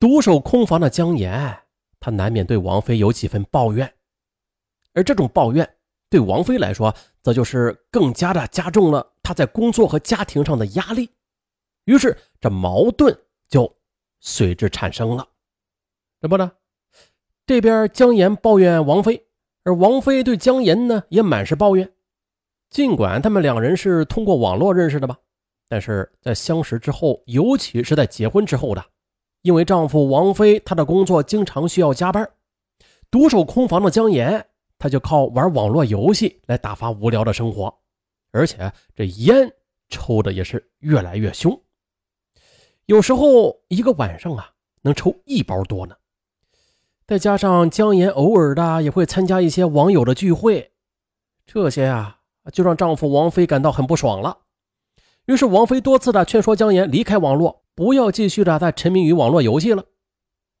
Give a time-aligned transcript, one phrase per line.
[0.00, 1.58] 独守空房的姜岩，
[1.98, 3.94] 他难免对王菲有几分抱怨，
[4.94, 5.68] 而这种抱怨
[6.08, 11.10] 对王菲来说，则就是更加的加重了他在工作和家庭上的压力。
[11.84, 13.76] 于是，这矛盾就
[14.20, 15.26] 随之产生了。
[16.20, 16.52] 这不呢？
[17.44, 19.26] 这边姜岩抱怨王菲，
[19.64, 21.92] 而王菲对姜岩呢也满是抱怨。
[22.70, 25.18] 尽管他们两人是通过网络认识的吧，
[25.68, 28.84] 但是在相识之后，尤其是在结婚之后的，
[29.48, 32.30] 因为丈夫王菲她的工作经常需要加班，
[33.10, 34.44] 独守空房的姜岩，
[34.78, 37.74] 他就靠玩网络游戏来打发无聊的生活，
[38.30, 39.50] 而且这烟
[39.88, 41.58] 抽的也是越来越凶，
[42.84, 44.50] 有时候一个晚上啊
[44.82, 45.96] 能抽一包多呢。
[47.06, 50.72] 再加上姜岩偶尔的也会参加一些网友的聚会，
[51.46, 52.18] 这些啊
[52.52, 54.40] 就让丈夫王菲感到很不爽了。
[55.28, 59.84] 于是王菲多次的劝说姜岩离开网络，不要继续的再沉迷于网络游戏了。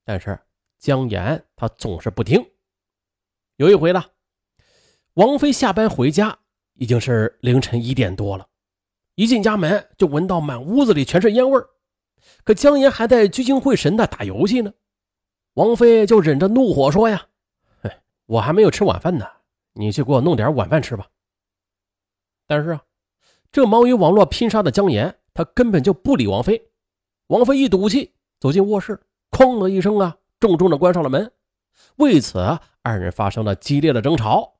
[0.04, 0.38] 但是
[0.78, 2.44] 姜岩他总是不听。
[3.56, 4.04] 有一回呢，
[5.14, 6.38] 王菲下班回家
[6.74, 8.46] 已经是凌晨一点多了，
[9.14, 11.66] 一进家门就闻到满屋子里全是烟味儿
[12.44, 14.70] 可姜岩还在聚精会神的打游戏呢。
[15.54, 17.26] 王菲就忍着怒火说：“呀，
[18.26, 19.26] 我还没有吃晚饭呢，
[19.72, 21.08] 你去给我弄点晚饭吃吧。”
[22.46, 22.82] 但是啊，
[23.50, 26.70] 这忙于网络拼杀的姜岩，他根本就不理王菲。
[27.28, 31.32] 王菲一赌气走进卧室，哐的一声啊，重重的关上了门。
[31.96, 32.38] 为此，
[32.82, 34.56] 二人发生了激烈的争吵。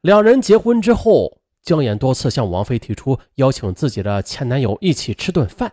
[0.00, 5.72] 两人结婚之后，姜岩多次向王菲提出邀请自己的前男友一起吃顿饭，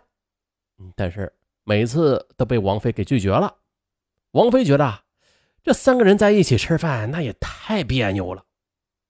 [0.96, 1.32] 但是。
[1.68, 3.56] 每次都被王菲给拒绝了。
[4.34, 5.00] 王菲觉得
[5.64, 8.46] 这三个人在一起吃饭那也太别扭了，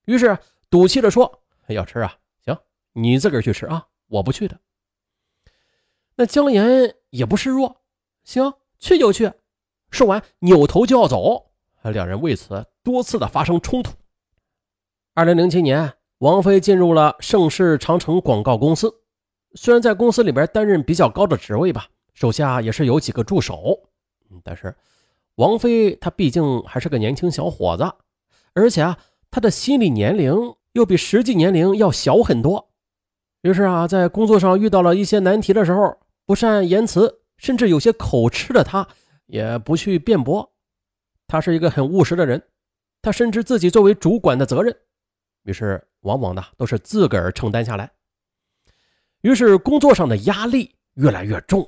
[0.05, 0.37] 于是
[0.69, 1.41] 赌气的说
[1.73, 2.57] ：“要吃啊，行，
[2.93, 4.59] 你自个儿去吃啊，我不去的。”
[6.17, 7.81] 那姜岩也不示弱，
[8.23, 9.31] 行，去就去。
[9.91, 11.51] 说完，扭头就要走，
[11.83, 13.93] 两人为此多次的发生冲突。
[15.13, 19.01] 二零零七年，王菲进入了盛世长城广告公司，
[19.53, 21.87] 虽然在公司里边担任比较高的职位吧。
[22.13, 23.89] 手下也是有几个助手，
[24.41, 24.73] 但是
[25.35, 27.83] 王菲她毕竟还是个年轻小伙子，
[28.53, 28.97] 而且啊，
[29.29, 30.33] 她的心理年龄
[30.75, 32.69] 又比实际年龄要小很多。
[33.43, 38.85] 于是啊，在工作上遇到了一些难题的时候，不善言辞，甚至有些口吃的他，
[39.27, 40.53] 也不去辩驳。
[41.27, 42.43] 他是一个很务实的人，
[43.01, 44.75] 他深知自己作为主管的责任，
[45.43, 47.89] 于是往往呢都是自个儿承担下来。
[49.21, 51.65] 于是工作上的压力越来越重。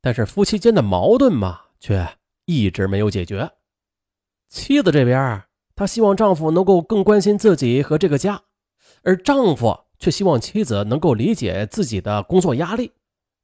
[0.00, 2.08] 但是夫妻间的矛盾嘛，却
[2.44, 3.50] 一直没有解决。
[4.48, 5.42] 妻子这边，
[5.74, 8.40] 她希望丈夫能够更关心自己和这个家，
[9.02, 12.92] 而丈夫却希望妻子能够理解自己的工作压力。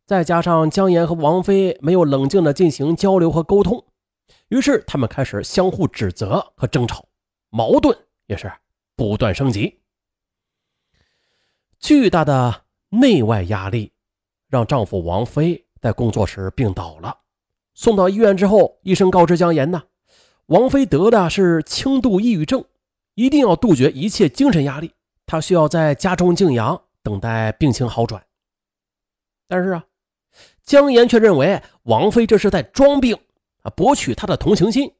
[0.06, 3.84] 再加上姜岩和王菲没有冷静的进行交流和沟通，
[4.48, 7.06] 于是他们开始相互指责和争吵，
[7.50, 8.52] 矛盾也是
[8.96, 9.80] 不断升级。
[11.78, 13.92] 巨大的内外压力
[14.48, 15.64] 让丈夫王菲。
[15.84, 17.18] 在工作时病倒了，
[17.74, 19.82] 送到医院之后，医生告知姜岩呢，
[20.46, 22.64] 王菲得的是轻度抑郁症，
[23.16, 24.94] 一定要杜绝一切精神压力，
[25.26, 28.24] 他需要在家中静养，等待病情好转。
[29.48, 29.84] 但是啊，
[30.62, 33.16] 姜岩却认为王菲这是在装病
[33.62, 34.92] 啊，博取他的同情心。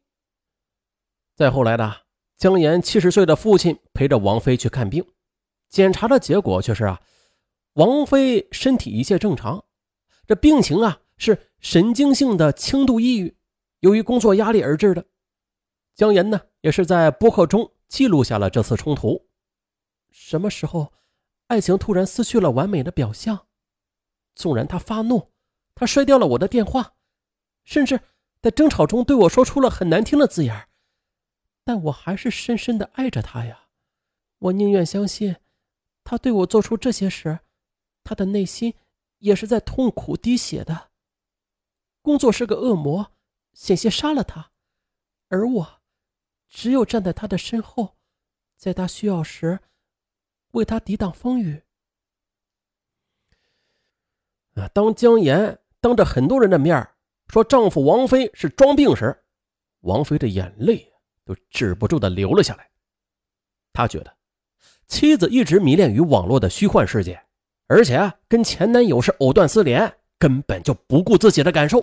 [1.35, 2.03] 再后来的
[2.37, 5.05] 姜岩七十岁的父亲陪着王菲去看病，
[5.69, 7.01] 检查的结果却是啊，
[7.75, 9.65] 王菲身体一切正常。
[10.27, 13.37] 这病情啊是神经性的轻度抑郁，
[13.81, 15.05] 由于工作压力而致的。
[15.95, 19.27] 姜岩呢也是在播客中记录下了这次冲突。
[20.17, 20.93] 什么时候，
[21.49, 23.49] 爱情突然失去了完美的表象？
[24.37, 25.33] 纵然他发怒，
[25.75, 26.95] 他摔掉了我的电话，
[27.65, 28.01] 甚至
[28.41, 30.69] 在争吵中对我说出了很难听的字眼，
[31.65, 33.67] 但我还是深深的爱着他呀。
[34.39, 35.37] 我宁愿相信，
[36.05, 37.41] 他对我做出这些时，
[38.05, 38.75] 他的内心。
[39.19, 40.91] 也是在痛苦滴血的。
[42.03, 43.13] 工作是个恶魔，
[43.55, 44.53] 险些杀了他，
[45.29, 45.81] 而我，
[46.47, 47.97] 只有站在他的身后，
[48.59, 49.61] 在他需要时，
[50.55, 51.63] 为他抵挡风雨。
[54.55, 54.67] 啊！
[54.75, 56.89] 当姜岩当着很多人的面
[57.29, 59.17] 说丈夫王菲是装病时，
[59.81, 60.93] 王菲的眼泪
[61.25, 62.69] 都止不住的流了下来。
[63.73, 64.17] 她觉得
[64.87, 67.21] 妻子一直迷恋于网络的虚幻世界。
[67.67, 71.83] 而且跟前男友是藕断丝连，根本就不顾自己的感受。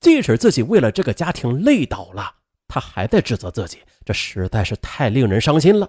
[0.00, 2.34] 即使自己为了这个家庭累倒了，
[2.66, 5.88] 他还在指责自己，这实在是太令人伤心了。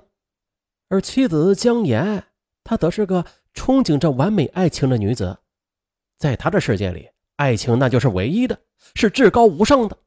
[0.91, 2.21] 而妻子姜妍，
[2.65, 5.37] 她则是个憧憬着完美爱情的女子，
[6.17, 7.07] 在她的世界里，
[7.37, 8.59] 爱情那就是唯一的，
[8.93, 9.97] 是至高无上的。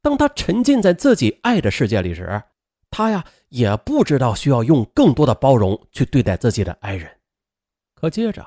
[0.00, 2.40] 当他沉浸在自己爱的世界里时，
[2.90, 7.10] 他呀也不知道需要用更多的包容去对待自己的爱人。
[7.94, 8.46] 可接着，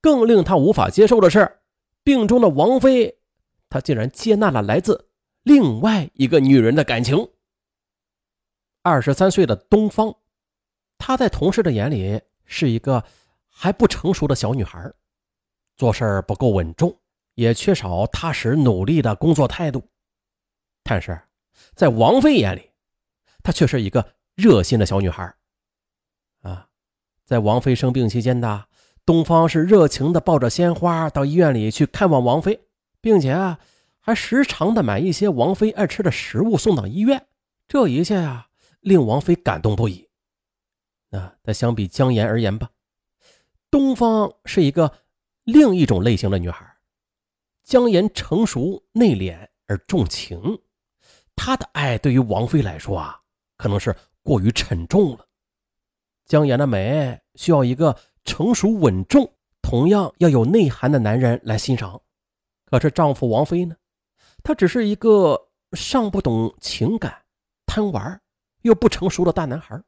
[0.00, 1.58] 更令他无法接受的是，
[2.04, 3.18] 病中的王妃，
[3.68, 5.08] 他竟然接纳了来自
[5.42, 7.28] 另外一个女人的感情。
[8.82, 10.14] 二十三岁的东方，
[10.98, 13.04] 她在同事的眼里是一个
[13.48, 14.90] 还不成熟的小女孩，
[15.76, 16.98] 做事不够稳重，
[17.34, 19.88] 也缺少踏实努力的工作态度。
[20.82, 21.20] 但是，
[21.74, 22.70] 在王菲眼里，
[23.42, 25.34] 她却是一个热心的小女孩。
[26.42, 26.68] 啊，
[27.24, 28.66] 在王菲生病期间的
[29.04, 32.60] 东方是热情的抱着鲜花到医院里去看望王菲，
[33.00, 33.58] 并且啊，
[34.00, 37.26] 还时常的买一些王菲爱吃的食物送到医院。
[37.68, 38.48] 这一切呀。
[38.84, 40.10] 令王菲感动不已。
[41.14, 42.68] 那但相比姜妍而言吧，
[43.70, 44.92] 东方是一个
[45.44, 46.68] 另一种类型的女孩。
[47.62, 50.60] 姜妍成熟内敛而重情，
[51.36, 53.20] 她的爱对于王菲来说啊，
[53.56, 53.94] 可能是
[54.24, 55.24] 过于沉重了。
[56.26, 59.32] 姜妍的美需要一个成熟稳重、
[59.62, 62.02] 同样要有内涵的男人来欣赏。
[62.64, 63.76] 可是丈夫王菲呢，
[64.42, 67.22] 他只是一个尚不懂情感、
[67.66, 68.20] 贪玩。
[68.62, 69.80] 又不成熟的大男孩。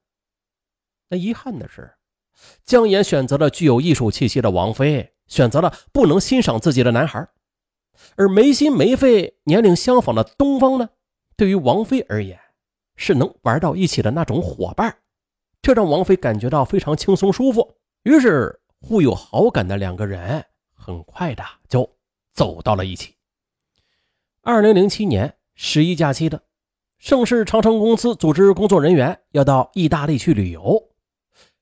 [1.09, 1.95] 那遗憾的是，
[2.65, 7.29] 姜岩选择了具有艺术气息的王菲，选择了不能欣赏自己的男孩，
[8.17, 10.91] 而没心没肺、年龄相仿的东方呢？
[11.37, 12.41] 对于王菲而言，
[12.97, 14.99] 是能玩到一起的那种伙伴，
[15.63, 17.77] 这让王菲感觉到非常轻松舒服。
[18.03, 20.45] 于是，互有好感的两个人
[20.75, 21.89] 很快的就
[22.33, 23.15] 走到了一起。
[24.43, 26.43] 二零零七年十一假期的。
[26.99, 30.83] 盛世长城公司组织工作人员要到意大利去旅游，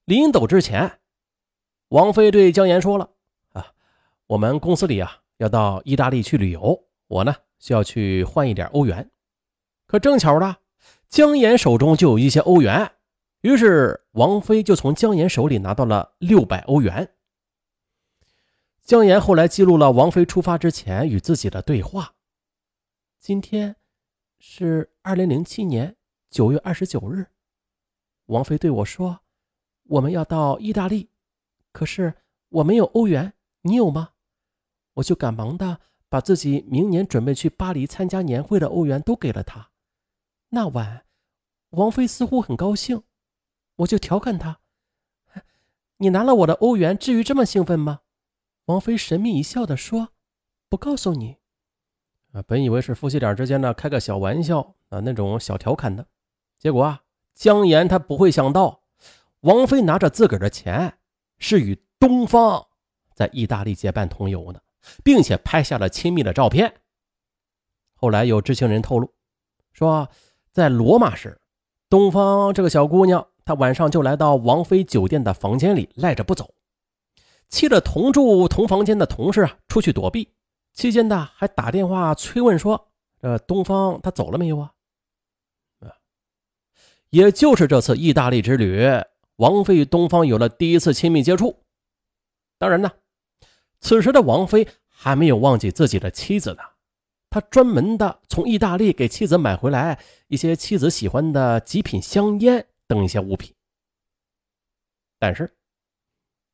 [0.05, 1.01] 临走之前，
[1.89, 3.11] 王菲对姜岩说了
[3.53, 3.73] ：“啊，
[4.27, 9.11] 我们公司里啊要到意大利去旅游，我呢需要去换一点欧元。
[9.87, 10.57] 可正巧呢，
[11.09, 12.93] 姜岩手中就有一些欧元，
[13.41, 17.15] 于是王菲就从姜岩手里拿到了六百欧元。
[18.83, 22.15] 姜岩后来记录了王菲出发之前与自己的对话：
[23.19, 23.77] 今天。”
[24.47, 25.97] 是二零零七年
[26.29, 27.29] 九月二十九日，
[28.27, 29.21] 王菲对我说
[29.85, 31.11] ：“我们要到意大利，
[31.73, 32.15] 可是
[32.49, 34.11] 我没有欧元，你有吗？”
[34.95, 39.71] 我就赶忙的把自己明年准备去巴黎参加年会的欧元都给了他。
[40.51, 41.05] 那晚，
[41.71, 43.03] 王菲似乎很高兴，
[43.77, 44.61] 我就调侃他
[45.99, 48.03] ：“你拿了我的欧元，至于这么兴奋吗？”
[48.67, 50.11] 王菲神秘一笑的说
[50.71, 51.39] ：“不告诉你。”
[52.33, 56.07] 啊，本以为是夫妻俩之间呢开个小玩笑啊，那种小调侃的，
[56.57, 57.03] 结果啊，
[57.35, 58.84] 姜岩他不会想到，
[59.45, 60.99] 王菲拿着自个儿的钱
[61.39, 62.67] 是与东方
[63.15, 64.61] 在意大利结伴同游呢，
[65.03, 66.81] 并且拍下了亲密的照片。
[67.95, 69.13] 后来有知情人透露
[69.73, 70.09] 说，
[70.51, 71.39] 在罗马时，
[71.91, 76.55] 东方这个小姑娘她晚上就来到王菲酒店的房间里赖着不走，
[77.51, 80.33] 气得同住同房间的同事啊出去躲避。
[80.73, 82.89] 期间呢还打电话催问说
[83.21, 84.73] ：“这东方他走了没有啊？”
[87.11, 88.83] 也就是这次意大利之旅，
[89.37, 91.63] 王菲与东方有了第一次亲密接触。
[92.59, 92.91] 当然呢，
[93.81, 96.63] 此时的王菲还没有忘记自己的妻子呢，
[97.31, 103.55] 他专门的从意大利给妻子买回来一些妻子喜欢的极品香烟等一些物品。
[105.19, 105.55] 但是，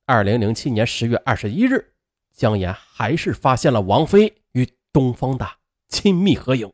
[0.07, 1.95] 二零零七年十月二十一日。
[2.33, 5.47] 姜岩还是发现了王菲与东方的
[5.89, 6.73] 亲密合影，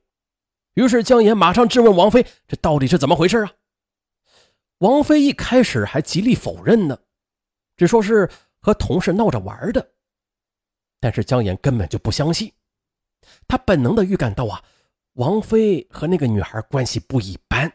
[0.75, 3.52] 于是姜岩马上质问王菲：“这到底是怎么回事啊？”
[4.78, 6.99] 王菲一开始还极力否认呢，
[7.76, 8.30] 只说是
[8.61, 9.92] 和同事闹着玩的。
[11.00, 12.52] 但是姜岩根本就不相信，
[13.47, 14.62] 他本能的预感到啊，
[15.14, 17.73] 王菲和那个女孩关系不一般。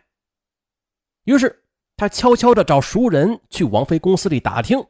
[1.23, 1.63] 于是
[1.97, 4.83] 他悄悄的找熟人去王菲公司里打听，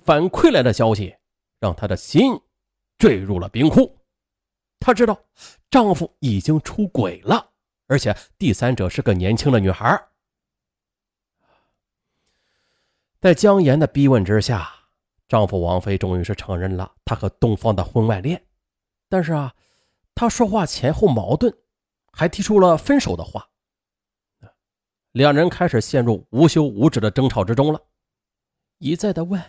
[0.00, 1.16] 反馈来的消息。
[1.60, 2.32] 让她的心
[2.96, 3.94] 坠入了冰窟。
[4.78, 5.22] 她知道
[5.68, 7.52] 丈夫已经出轨了，
[7.86, 10.02] 而且第三者是个年轻的女孩。
[13.20, 14.66] 在姜岩的逼问之下，
[15.28, 18.42] 丈夫王菲终于是承认了她和东方的婚外恋。
[19.10, 19.54] 但是啊，
[20.14, 21.54] 她说话前后矛盾，
[22.12, 23.50] 还提出了分手的话。
[25.12, 27.82] 两人开始陷入无休无止的争吵之中了，
[28.78, 29.42] 一再的问。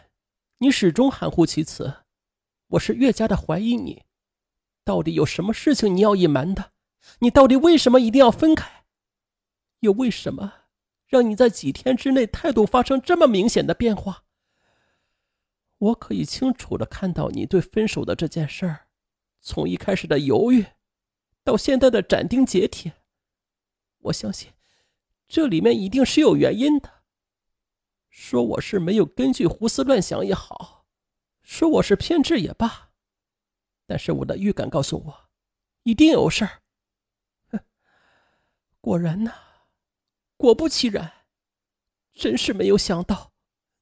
[0.57, 1.93] 你始终含糊其辞，
[2.67, 4.03] 我是越加的怀疑你，
[4.83, 6.73] 到底有什么事情你要隐瞒的？
[7.19, 8.83] 你到底为什么一定要分开？
[9.79, 10.60] 又为什么
[11.11, 14.23] 让你在几天之内态度发生这么明显的变化？
[15.77, 18.87] 我可以清楚的看到你对分手的这件事儿，
[19.41, 20.65] 从一开始的犹豫
[21.43, 22.93] 到现在的斩钉截铁，
[23.97, 24.53] 我相信
[25.27, 27.03] 这里面一定是有原因的。
[28.07, 30.85] 说我是没有根据胡思乱想也好，
[31.41, 32.91] 说我是偏执也罢，
[33.85, 35.29] 但是我的预感告诉我，
[35.83, 36.61] 一定有事儿。
[38.79, 39.33] 果然呢，
[40.41, 41.11] 果不其然，
[42.15, 43.31] 真是没有想到，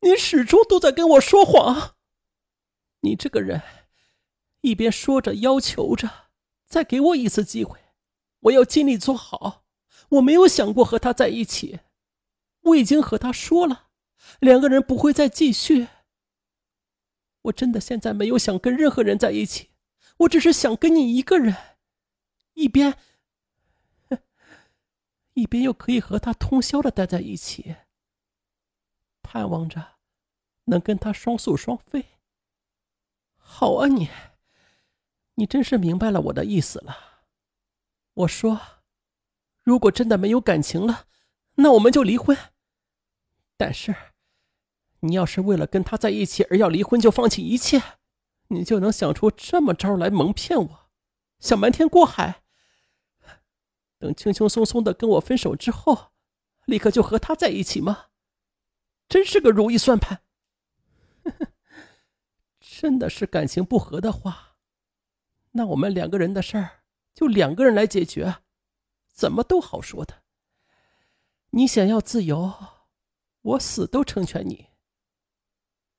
[0.02, 1.96] 你始终都在跟我说谎。
[3.00, 3.62] 你这个人，
[4.60, 6.32] 一边说着要求着，
[6.68, 7.80] 再给我一次机会，
[8.42, 9.64] 我要尽力做好。
[10.10, 11.80] 我没有想过和他在一起，
[12.62, 13.88] 我已经和他说了。
[14.42, 15.88] 两个人不会再继续。
[17.44, 19.70] 我真的现在没有想跟任何人在一起，
[20.18, 21.56] 我只是想跟你一个人，
[22.54, 22.98] 一边，
[25.40, 27.78] 一边又可以和他通宵的待在一起，
[29.22, 29.98] 盼望着
[30.66, 32.06] 能跟他双宿双飞。
[33.38, 34.10] 好啊，你，
[35.36, 37.24] 你真是明白了我的意思了。
[38.14, 38.60] 我说，
[39.64, 41.06] 如果真的没有感情了，
[41.56, 42.38] 那我们就离婚。
[43.58, 43.96] 但是。
[45.02, 47.82] 你要是为了跟他在一起而要离婚，就放弃一切，
[48.50, 50.90] 你就能想出这么招来蒙骗我，
[51.40, 52.44] 想瞒天过海。
[54.00, 56.12] 等轻轻松松的跟我分手之后，
[56.66, 58.06] 立刻就和他在一起吗？
[59.08, 60.22] 真是个如意算盘。
[62.60, 64.56] 真的是感情不和的话，
[65.52, 68.38] 那我们两个人的事儿就两个人来解决，
[69.12, 70.24] 怎么都好说的。
[71.50, 72.54] 你想要自由，
[73.42, 74.68] 我死都成全你。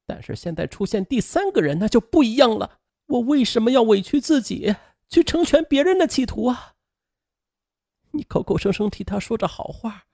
[0.07, 2.81] 但是现在出现第三个人，那就不一样了。
[3.07, 4.75] 我为什么要委屈自己
[5.09, 6.77] 去成全别人的企图啊？
[8.21, 10.05] 你口口声声替他说着好话，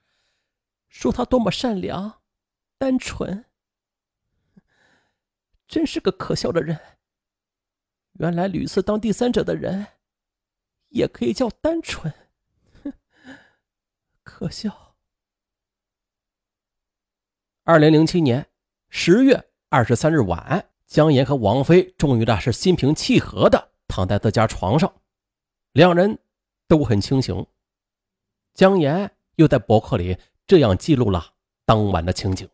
[0.87, 2.21] 说他多么善良、
[2.77, 3.43] 单纯，
[5.67, 6.79] 真是个可笑的人。
[8.13, 9.85] 原来屡次当第三者的人，
[10.87, 12.13] 也可以叫单纯，
[14.23, 14.95] 可笑。
[17.65, 18.49] 二零零七年
[18.87, 19.51] 十月。
[19.67, 25.01] 二十三日晚，江岩和王菲终于的是心平气和的躺在自家床上，
[25.73, 26.17] 两人
[26.69, 27.45] 都很清醒。
[28.57, 31.33] 姜岩又在博客里这样记录了
[31.63, 32.49] 当晚的情景。